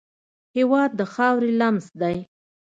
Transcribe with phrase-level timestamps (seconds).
[0.57, 2.17] هېواد د خاورې لمس دی.